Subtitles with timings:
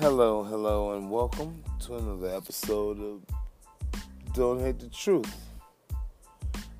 [0.00, 3.20] Hello, hello, and welcome to another episode of
[4.32, 5.36] Don't Hate the Truth.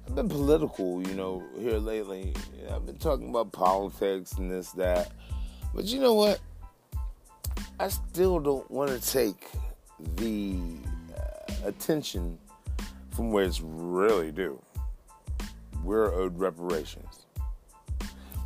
[0.07, 2.33] I've been political, you know, here lately.
[2.73, 5.13] I've been talking about politics and this, that.
[5.75, 6.41] But you know what?
[7.79, 9.51] I still don't want to take
[10.17, 10.59] the
[11.15, 12.39] uh, attention
[13.11, 14.59] from where it's really due.
[15.85, 17.27] We're owed reparations.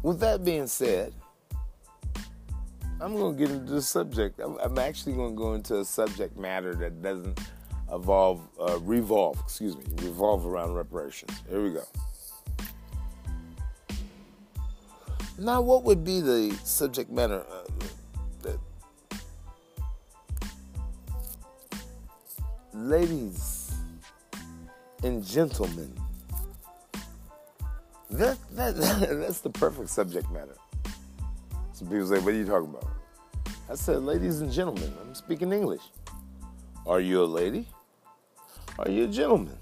[0.02, 1.14] With that being said,
[3.04, 4.40] I'm going to get into the subject.
[4.40, 7.38] I'm, actually going to go into a subject matter that doesn't
[7.92, 11.30] evolve, uh, revolve, excuse me, revolve around reparations.
[11.50, 11.84] Here we go.
[15.38, 17.64] Now, what would be the subject matter uh,
[18.40, 18.58] that
[22.72, 23.70] ladies
[25.02, 25.92] and gentlemen?
[28.12, 28.76] That, that,
[29.20, 30.56] that's the perfect subject matter.
[31.84, 32.88] People say, What are you talking about?
[33.70, 35.82] I said, Ladies and gentlemen, I'm speaking English.
[36.86, 37.68] Are you a lady?
[38.78, 39.58] Are you a gentleman?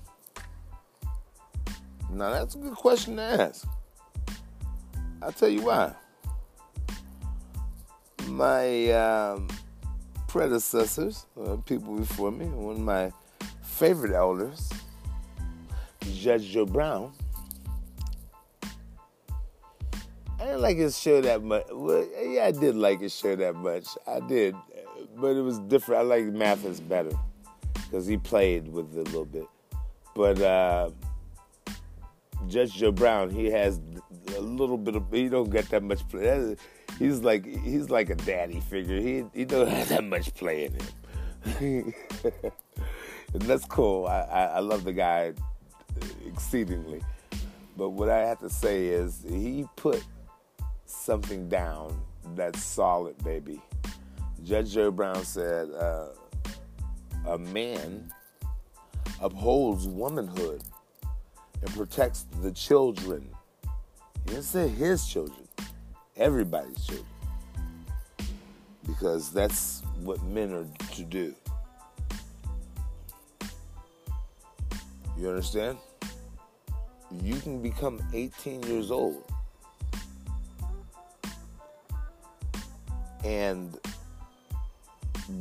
[2.11, 3.67] Now, that's a good question to ask.
[5.21, 5.95] I'll tell you why.
[8.29, 9.49] My um,
[10.29, 13.13] predecessors, uh, people before me, one of my
[13.63, 14.71] favorite elders,
[16.15, 17.13] Judge Joe Brown,
[20.43, 21.67] I didn't like his show that much.
[21.71, 23.87] Well, yeah, I did like his show that much.
[24.09, 24.57] I did,
[25.15, 26.01] but it was different.
[26.01, 27.13] I like Mathis better
[27.75, 29.47] because he played with it a little bit.
[30.17, 30.91] But uh,
[32.49, 33.81] Judge Joe Brown, he has
[34.37, 35.05] a little bit of.
[35.13, 36.57] He don't get that much play.
[36.99, 39.01] He's like he's like a daddy figure.
[39.01, 41.95] He he don't have that much play in him.
[43.33, 44.09] and that's cool.
[44.09, 45.35] I, I, I love the guy
[46.27, 47.01] exceedingly.
[47.77, 50.03] But what I have to say is he put
[50.93, 52.01] something down
[52.35, 53.61] that's solid, baby.
[54.45, 56.09] Judge Joe Brown said, uh,
[57.27, 58.13] a man
[59.21, 60.63] upholds womanhood
[61.61, 63.29] and protects the children.
[64.25, 65.47] He didn't say his children,
[66.17, 67.07] everybody's children.
[68.87, 71.35] Because that's what men are to do.
[75.17, 75.79] You understand?
[77.23, 79.32] You can become 18 years old
[83.25, 83.79] and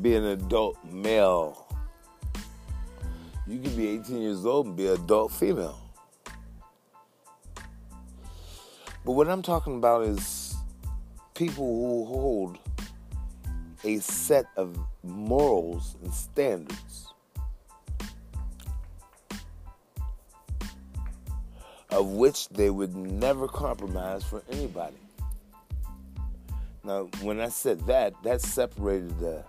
[0.02, 1.68] be an adult male.
[3.48, 5.80] You can be 18 years old and be an adult female.
[9.04, 10.56] But what I'm talking about is
[11.34, 12.60] people who hold
[13.84, 17.08] a set of morals and standards
[21.92, 24.96] of which they would never compromise for anybody.
[26.84, 29.44] Now, when I said that, that separated the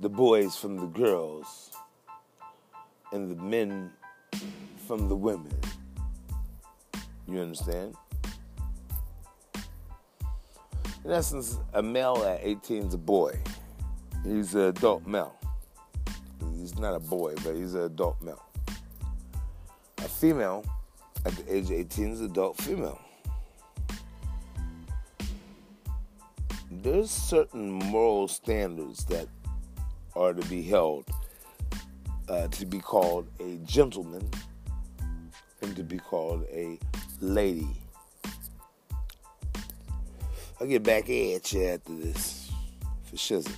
[0.00, 1.72] the boys from the girls
[3.12, 3.90] and the men
[4.86, 5.52] from the women.
[7.26, 7.94] You understand?
[11.04, 13.38] In essence, a male at 18 is a boy.
[14.24, 15.34] He's an adult male.
[16.56, 18.44] He's not a boy, but he's an adult male.
[19.98, 20.64] A female
[21.24, 23.00] at the age of 18 is an adult female.
[26.82, 29.28] There's certain moral standards that
[30.14, 31.04] are to be held
[32.28, 34.28] uh, to be called a gentleman
[35.62, 36.78] and to be called a
[37.20, 37.68] lady.
[40.60, 42.50] I'll get back at you after this
[43.04, 43.54] for shizzle.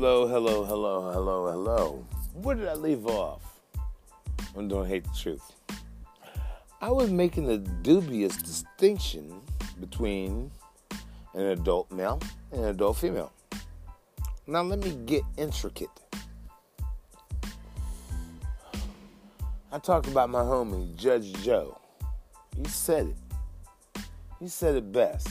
[0.00, 2.06] Hello, hello, hello, hello, hello.
[2.34, 3.42] Where did I leave off?
[4.56, 5.42] I don't hate the truth.
[6.80, 9.40] I was making a dubious distinction
[9.80, 10.52] between
[11.34, 12.20] an adult male
[12.52, 13.32] and an adult female.
[14.46, 15.90] Now let me get intricate.
[19.72, 21.76] I talked about my homie Judge Joe.
[22.56, 24.02] He said it.
[24.38, 25.28] He said it best.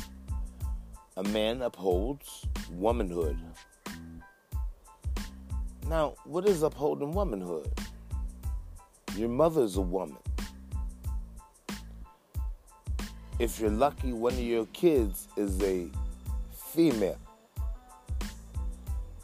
[1.16, 3.40] A man upholds womanhood
[5.88, 7.72] now, what is upholding womanhood?
[9.16, 10.18] Your mother's a woman.
[13.40, 15.88] If you're lucky, one of your kids is a
[16.52, 17.18] female.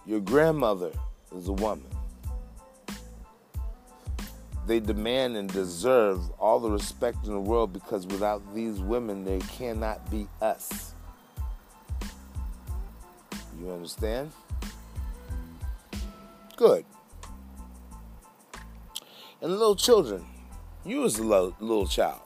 [0.06, 0.92] Your grandmother
[1.36, 1.88] is a woman.
[4.66, 9.40] They demand and deserve all the respect in the world because without these women, there
[9.42, 10.94] cannot be us.
[13.60, 14.32] You understand?
[16.56, 16.86] Good.
[19.42, 20.26] And little children,
[20.86, 22.22] you was a little, little child.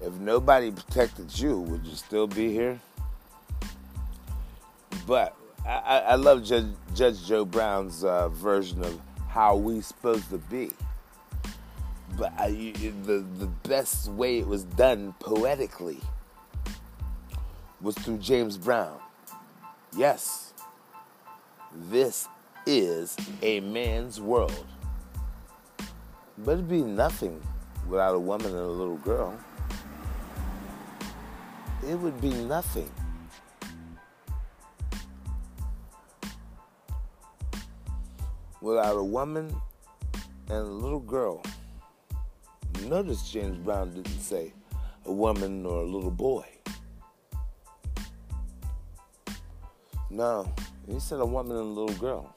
[0.00, 2.80] If nobody protected you, would you still be here?
[5.06, 5.36] But
[5.66, 10.70] I, I love Judge, Judge, Joe Brown's uh, version of how we supposed to be.
[12.16, 12.50] But I,
[13.04, 16.00] the the best way it was done poetically
[17.80, 18.98] was through James Brown.
[19.96, 20.52] Yes,
[21.74, 22.28] this
[22.66, 24.66] is a man's world.
[26.38, 27.42] But it'd be nothing
[27.88, 29.38] without a woman and a little girl.
[31.86, 32.90] It would be nothing.
[38.60, 39.54] without a woman
[40.48, 41.42] and a little girl.
[42.82, 44.52] Notice James Brown didn't say
[45.06, 46.44] a woman or a little boy.
[50.10, 50.52] No,
[50.86, 52.34] he said a woman and a little girl.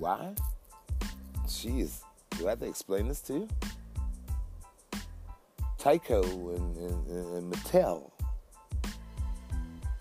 [0.00, 0.34] Why?
[1.46, 2.00] Jeez,
[2.30, 3.48] do I have to explain this to you?
[5.78, 6.22] Tyco
[6.56, 8.10] and, and, and Mattel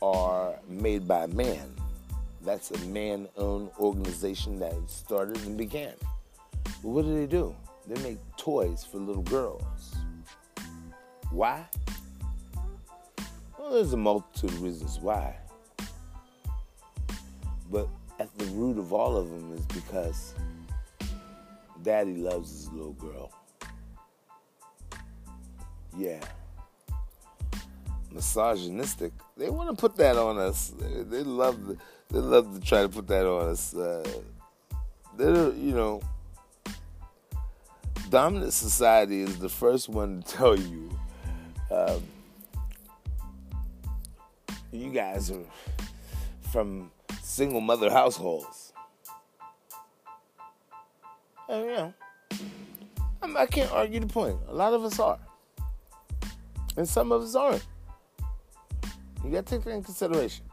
[0.02, 1.76] are made by man.
[2.46, 5.96] That's a man owned organization that started and began.
[6.64, 7.54] But what do they do?
[7.86, 9.98] They make toys for little girls.
[11.30, 11.66] Why?
[13.58, 15.36] Well, there's a multitude of reasons why.
[17.70, 17.90] But
[18.20, 20.34] at the root of all of them is because
[21.82, 23.32] daddy loves his little girl.
[25.98, 26.20] Yeah.
[28.12, 29.14] Misogynistic.
[29.38, 30.74] They want to put that on us.
[30.78, 31.78] They, love the
[32.10, 33.74] they love to try to put that on us.
[33.76, 34.04] Uh,
[35.16, 36.02] they're, you know,
[38.10, 40.90] dominant society is the first one to tell you,
[41.72, 42.02] um,
[44.72, 45.44] you guys are
[46.52, 46.92] from
[47.30, 48.74] single mother households.
[51.48, 51.94] And, you know,
[53.38, 54.38] I can't argue the point.
[54.48, 55.20] A lot of us are.
[56.76, 57.66] And some of us aren't.
[59.24, 60.46] You got to take that in consideration.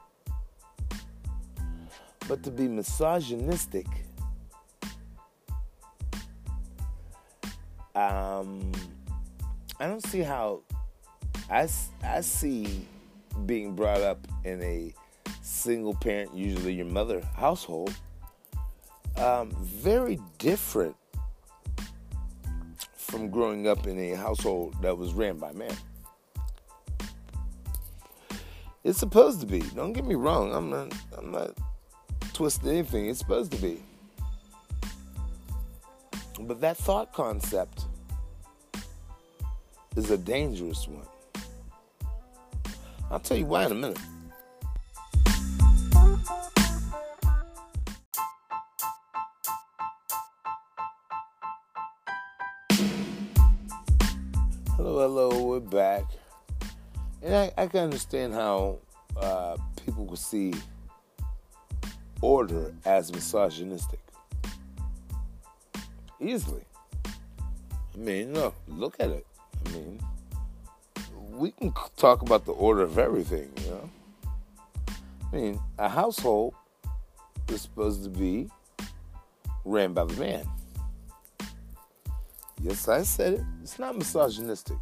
[2.28, 3.87] But to be misogynistic,
[7.94, 8.72] um,
[9.81, 10.62] I don't see how.
[11.49, 11.69] I,
[12.02, 12.87] I see
[13.44, 14.93] being brought up in a
[15.46, 17.94] single parent, usually your mother household,
[19.16, 20.96] um, very different
[22.96, 25.72] from growing up in a household that was ran by men.
[28.82, 29.60] It's supposed to be.
[29.75, 30.54] Don't get me wrong.
[30.54, 30.93] I'm not.
[31.16, 31.56] I'm not
[32.32, 33.08] twist anything.
[33.08, 33.82] It's supposed to be.
[36.40, 37.87] But that thought concept
[39.96, 41.06] is a dangerous one.
[43.10, 43.98] I'll tell you why in a minute.
[57.26, 58.78] And I, I can understand how
[59.20, 60.55] uh, people would see
[62.20, 63.99] order as misogynistic.
[66.20, 66.62] Easily.
[67.05, 69.26] I mean, no, look at it.
[69.67, 70.00] I mean,
[71.32, 73.91] we can talk about the order of everything, you know?
[75.32, 76.55] I mean, a household
[77.48, 78.48] is supposed to be
[79.65, 80.46] ran by the man.
[82.62, 83.43] Yes, I said it.
[83.65, 84.77] It's not misogynistic.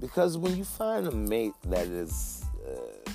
[0.00, 3.10] Because when you find a mate that is, uh,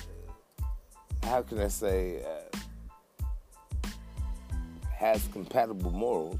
[1.26, 3.88] how can I say, uh,
[4.94, 6.38] has compatible morals,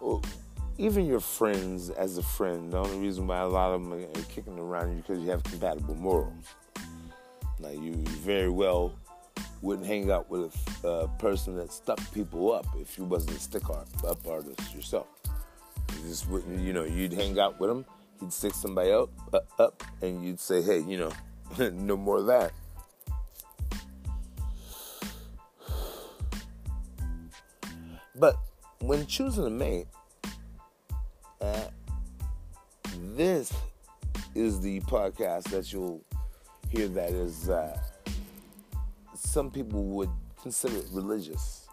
[0.00, 0.22] well,
[0.76, 4.22] even your friends as a friend, the only reason why a lot of them are
[4.28, 6.44] kicking around you because you have compatible morals.
[7.58, 8.92] Now, you very well
[9.62, 13.62] wouldn't hang out with a person that stuck people up if you wasn't a stick
[13.70, 15.06] up artist yourself.
[16.06, 17.84] Just wouldn't, you know, you'd hang out with him,
[18.20, 21.12] he'd stick somebody up, up, up and you'd say, hey, you know,
[21.70, 22.52] no more of that.
[28.16, 28.36] But
[28.80, 29.86] when choosing a mate,
[31.40, 31.68] uh,
[33.14, 33.52] this
[34.34, 36.04] is the podcast that you'll
[36.70, 37.78] hear that is uh,
[39.14, 40.10] some people would
[40.42, 41.68] consider it religious.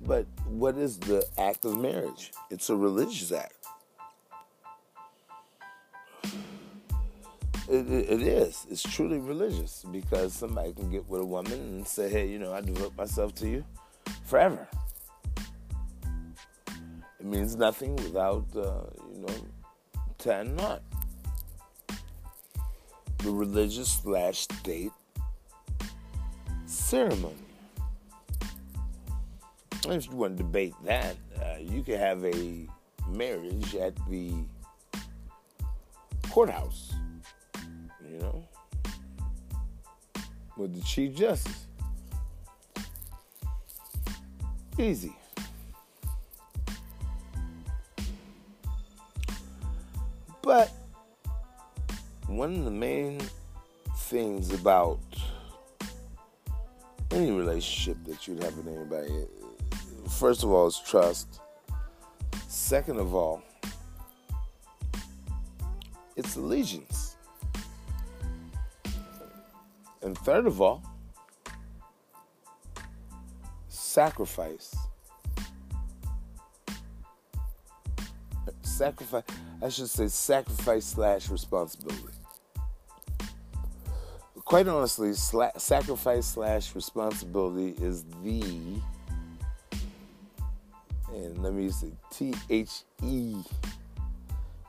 [0.00, 2.32] But what is the act of marriage?
[2.50, 3.57] It's a religious act.
[7.70, 8.66] It, it, is.
[8.70, 12.54] It's truly religious because somebody can get with a woman and say, hey, you know,
[12.54, 13.64] I devote myself to you
[14.24, 14.66] forever.
[17.20, 19.34] It means nothing without, uh, you know,
[20.16, 20.82] ten not.
[23.18, 24.92] The religious slash state
[26.64, 27.34] ceremony.
[29.86, 32.66] if you want to debate that, uh, you could have a
[33.08, 34.32] marriage at the
[36.30, 36.92] courthouse,
[38.18, 38.44] you know,
[40.56, 41.66] with the Chief Justice.
[44.76, 45.14] Easy.
[50.42, 50.72] But
[52.26, 53.20] one of the main
[53.96, 54.98] things about
[57.12, 59.26] any relationship that you'd have with anybody,
[60.18, 61.40] first of all, is trust.
[62.48, 63.42] Second of all,
[66.16, 67.07] it's allegiance.
[70.08, 70.82] And third of all,
[73.68, 74.74] sacrifice.
[78.62, 79.24] Sacrifice,
[79.62, 82.14] I should say sacrifice slash responsibility.
[84.46, 88.80] Quite honestly, sla- sacrifice slash responsibility is the,
[91.12, 93.42] and let me use the T H E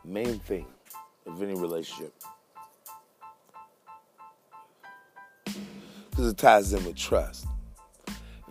[0.03, 0.65] main thing
[1.25, 2.13] of any relationship.
[6.10, 7.46] Because it ties in with trust.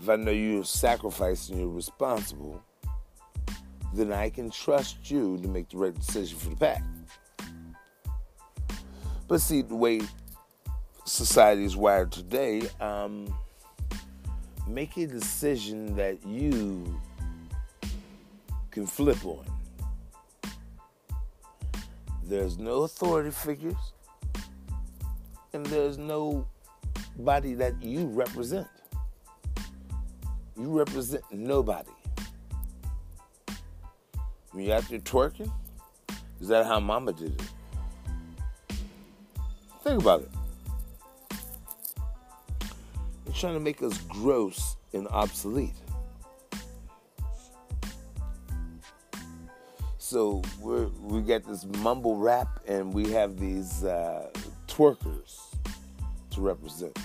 [0.01, 2.63] If I know you're sacrificing, you're responsible,
[3.93, 6.83] then I can trust you to make the right decision for the pack.
[9.27, 10.01] But see, the way
[11.05, 13.35] society is wired today, um,
[14.67, 17.01] make a decision that you
[18.71, 19.45] can flip on.
[22.23, 23.93] There's no authority figures,
[25.53, 25.97] and there's
[27.19, 28.69] nobody that you represent.
[30.57, 31.91] You represent nobody.
[34.53, 35.53] When you out there twerking,
[36.41, 37.43] is that how mama did it?
[39.83, 40.31] Think about it.
[43.25, 45.75] They're trying to make us gross and obsolete.
[49.99, 54.31] So we we got this mumble rap, and we have these uh,
[54.67, 55.39] twerkers
[56.31, 56.97] to represent.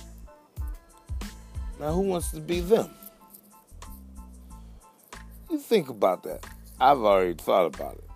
[1.83, 2.89] Now, who wants to be them?
[5.51, 6.45] You think about that.
[6.79, 8.09] I've already thought about it.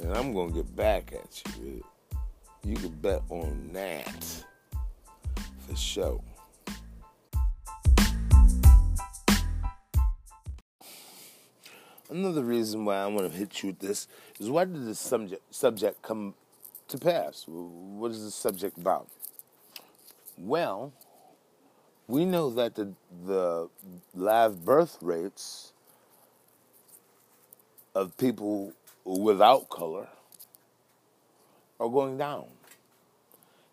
[0.00, 1.84] And I'm going to get back at you.
[2.62, 4.44] You can bet on that
[5.66, 6.22] for sure.
[12.08, 14.06] Another reason why I want to hit you with this
[14.38, 16.34] is why did this subject, subject come
[16.86, 17.44] to pass?
[17.48, 19.08] What is the subject about?
[20.38, 20.92] Well,
[22.06, 22.92] we know that the,
[23.26, 23.68] the
[24.14, 25.72] live birth rates
[27.94, 28.72] of people
[29.04, 30.08] without color
[31.80, 32.46] are going down.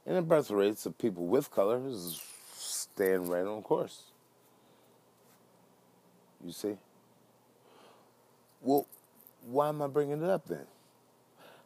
[0.06, 2.22] And the birth rates of people with color is
[2.56, 4.04] staying right on course.
[6.44, 6.78] You see?
[8.62, 8.88] Well,
[9.46, 10.66] why am I bringing it up then?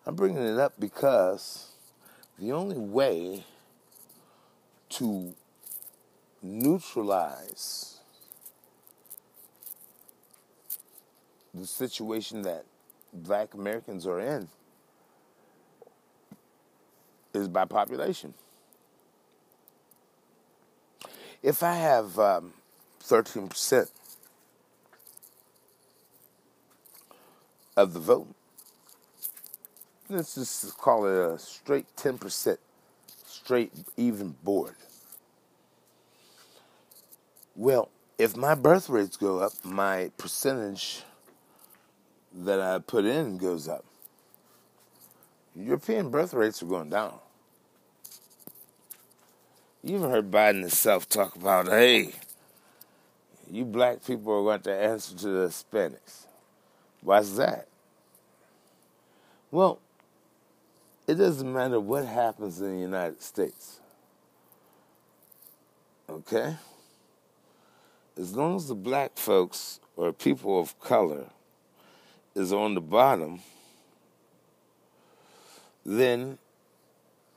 [0.05, 1.71] I'm bringing it up because
[2.37, 3.43] the only way
[4.89, 5.33] to
[6.45, 7.99] neutralize
[11.53, 12.65] the situation that
[13.13, 14.47] black Americans are in
[17.33, 18.33] is by population.
[21.41, 22.53] If I have um,
[23.03, 23.89] 13%
[27.77, 28.33] of the vote,
[30.09, 32.57] let's just call it a straight 10%,
[33.25, 34.75] straight even board.
[37.55, 41.03] Well, if my birth rates go up, my percentage
[42.33, 43.85] that I put in goes up.
[45.55, 47.17] European birth rates are going down.
[49.81, 52.11] You even heard Biden himself talk about, hey,
[53.49, 56.25] you black people are going to answer to the Hispanics.
[57.01, 57.67] Why's that?
[59.51, 59.79] Well,
[61.07, 63.79] it doesn't matter what happens in the United States.
[66.09, 66.55] Okay?
[68.17, 71.25] As long as the black folks or people of color
[72.33, 73.41] is on the bottom,
[75.85, 76.37] then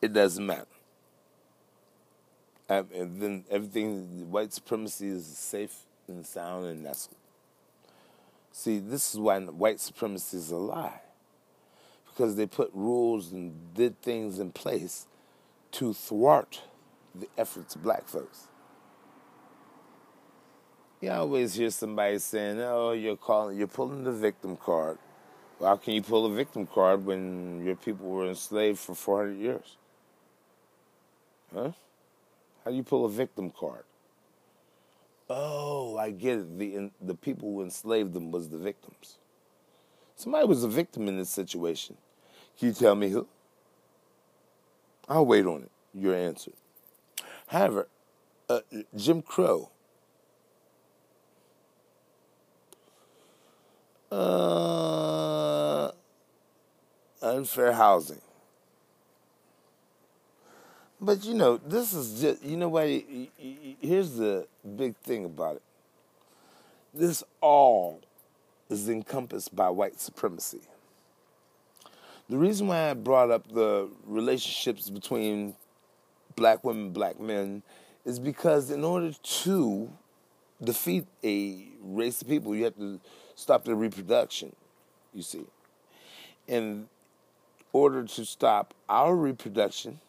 [0.00, 0.66] it doesn't matter.
[2.68, 5.74] And then everything, white supremacy is safe
[6.06, 7.16] and sound and nestled.
[8.52, 11.00] See, this is why white supremacy is a lie.
[12.06, 15.06] Because they put rules and did things in place
[15.72, 16.62] to thwart
[17.14, 18.47] the efforts of black folks.
[21.00, 24.98] You always hear somebody saying, "Oh, you're calling, you're pulling the victim card."
[25.58, 29.38] Well, how can you pull a victim card when your people were enslaved for 400
[29.38, 29.76] years?
[31.52, 31.72] Huh?
[32.64, 33.84] How do you pull a victim card?
[35.30, 36.58] Oh, I get it.
[36.58, 39.18] The the people who enslaved them was the victims.
[40.16, 41.96] Somebody was a victim in this situation.
[42.58, 43.28] Can you tell me who?
[45.08, 45.70] I'll wait on it.
[45.94, 46.52] Your answer.
[47.46, 47.88] However,
[48.48, 48.60] uh,
[48.96, 49.70] Jim Crow.
[54.10, 55.90] Uh,
[57.22, 58.20] unfair housing.
[61.00, 62.88] But you know, this is just, you know what?
[63.80, 64.46] Here's the
[64.76, 65.62] big thing about it.
[66.92, 68.00] This all
[68.68, 70.60] is encompassed by white supremacy.
[72.28, 75.54] The reason why I brought up the relationships between
[76.34, 77.62] black women, black men,
[78.04, 79.90] is because in order to
[80.62, 83.00] defeat a race of people, you have to
[83.38, 84.54] stop their reproduction,
[85.14, 85.44] you see.
[86.48, 86.88] In
[87.72, 90.00] order to stop our reproduction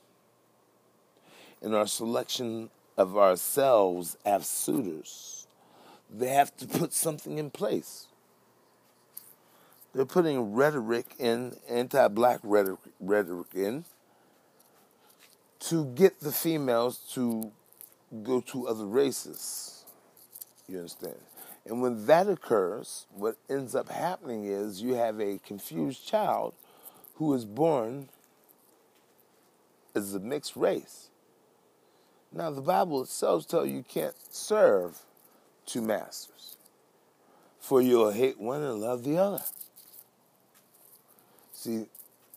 [1.62, 5.45] and our selection of ourselves as suitors,
[6.12, 8.07] they have to put something in place.
[9.93, 13.86] They're putting rhetoric in, anti black rhetoric, rhetoric in,
[15.59, 17.51] to get the females to
[18.24, 19.86] go to other races.
[20.67, 21.15] You understand?
[21.69, 26.55] And when that occurs, what ends up happening is you have a confused child
[27.15, 28.09] who is born
[29.93, 31.09] as a mixed race.
[32.33, 34.97] Now, the Bible itself tells you you can't serve
[35.67, 36.57] two masters,
[37.59, 39.43] for you'll hate one and love the other.
[41.53, 41.85] See,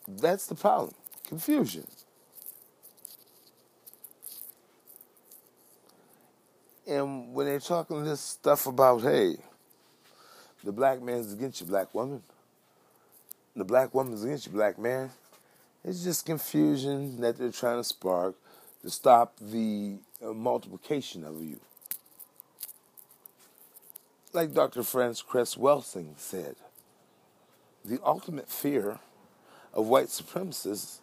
[0.06, 0.94] that's the problem
[1.26, 1.86] confusion.
[6.86, 9.36] And when they're talking this stuff about, hey,
[10.64, 12.22] the black man's against you, black woman,
[13.54, 15.10] the black woman's against you, black man,
[15.84, 18.34] it's just confusion that they're trying to spark
[18.82, 21.60] to stop the uh, multiplication of you.
[24.32, 24.82] Like Dr.
[24.82, 26.56] Frances Cress Welsing said,
[27.84, 28.98] the ultimate fear
[29.74, 30.98] of white supremacists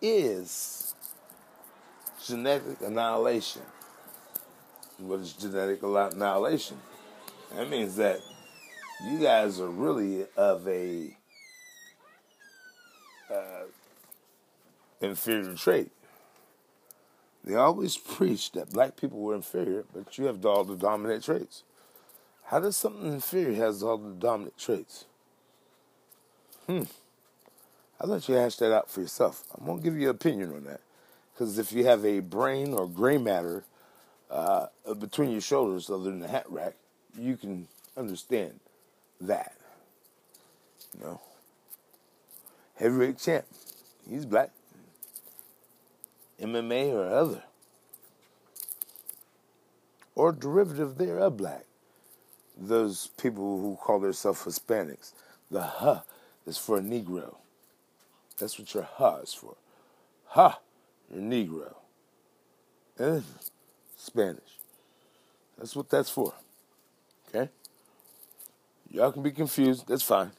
[0.00, 0.94] is
[2.24, 3.62] genetic annihilation.
[5.02, 6.78] What is genetic annihilation?
[7.56, 8.20] That means that
[9.04, 11.16] you guys are really of a
[13.32, 13.64] uh,
[15.00, 15.90] inferior trait.
[17.44, 21.64] They always preach that black people were inferior, but you have all the dominant traits.
[22.44, 25.06] How does something inferior has all the dominant traits?
[26.66, 26.82] Hmm.
[28.00, 29.42] I'll let you hash that out for yourself.
[29.58, 30.80] I won't give you an opinion on that.
[31.32, 33.64] Because if you have a brain or gray matter
[34.32, 34.66] uh,
[34.98, 36.74] between your shoulders, other than the hat rack,
[37.18, 38.58] you can understand
[39.20, 39.52] that.
[40.98, 41.20] You know,
[42.76, 43.44] heavyweight champ,
[44.08, 44.50] he's black.
[46.40, 47.42] MMA or other,
[50.16, 51.64] or derivative thereof black.
[52.58, 55.12] Those people who call themselves Hispanics,
[55.50, 56.00] the huh
[56.46, 57.36] is for a Negro.
[58.38, 59.56] That's what your ha is for.
[60.26, 60.58] Ha,
[61.12, 61.74] you're Negro.
[64.02, 64.58] Spanish.
[65.56, 66.34] That's what that's for.
[67.28, 67.48] Okay?
[68.90, 69.86] Y'all can be confused.
[69.86, 70.32] That's fine.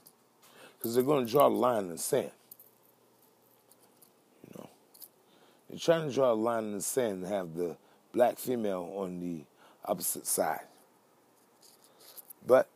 [0.78, 2.32] Because they're going to draw a line in the sand.
[4.46, 4.70] You know?
[5.70, 7.78] They're trying to draw a line in the sand and have the
[8.12, 9.46] black female on the
[9.86, 10.66] opposite side.
[12.46, 12.68] But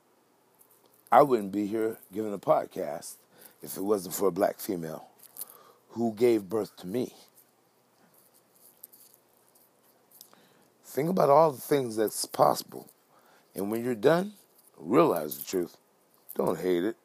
[1.11, 3.15] I wouldn't be here giving a podcast
[3.61, 5.05] if it wasn't for a black female
[5.89, 7.13] who gave birth to me.
[10.97, 12.89] Think about all the things that's possible.
[13.53, 14.33] And when you're done,
[14.79, 15.77] realize the truth.
[16.33, 16.95] Don't hate it.